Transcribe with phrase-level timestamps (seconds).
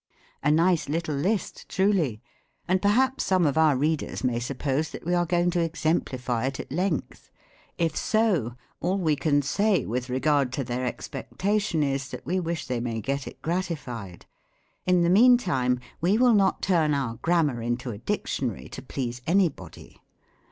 [0.41, 2.23] A nice little list, truly!
[2.67, 6.59] and perhaps some of our readers may suppose that we are going to exemplify it
[6.59, 7.29] at length:
[7.77, 12.39] if so, all we can say with regard to their ex pectation is, that we
[12.39, 14.25] wish they may get it gratified.
[14.87, 20.01] In the meantime, we will not turn our Grammar into a dictionary, to please anybody.